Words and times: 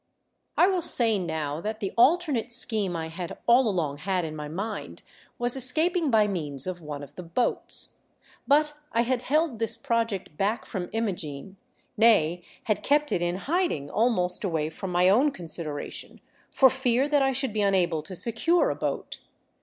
I 0.57 0.65
WILL 0.67 0.81
say 0.81 1.19
now 1.19 1.61
that 1.61 1.79
the 1.79 1.93
alternate 1.95 2.51
scheme 2.51 2.95
I 2.95 3.09
had 3.09 3.37
all 3.45 3.67
along 3.69 3.97
had 3.97 4.25
in 4.25 4.35
my 4.35 4.47
mind 4.47 5.03
was 5.37 5.55
escaping 5.55 6.09
by 6.09 6.25
means 6.25 6.65
of 6.65 6.81
one 6.81 7.03
of 7.03 7.15
the 7.15 7.21
boats. 7.21 7.97
But 8.47 8.73
I 8.93 9.03
had 9.03 9.21
held 9.21 9.59
this 9.59 9.77
project 9.77 10.35
back 10.37 10.65
from 10.65 10.89
Imogene; 10.91 11.55
nay, 11.97 12.41
had 12.63 12.81
kept 12.81 13.11
it 13.11 13.21
in 13.21 13.35
hiding 13.35 13.91
almost 13.91 14.43
away 14.43 14.71
from 14.71 14.89
my 14.91 15.07
own 15.07 15.29
consideration 15.29 16.19
for 16.49 16.71
fear 16.71 17.07
that 17.07 17.21
I 17.21 17.31
should 17.31 17.53
be 17.53 17.61
unable 17.61 18.01
to 18.01 18.15
secure 18.15 18.71
a 18.71 18.75
boat. 18.75 19.19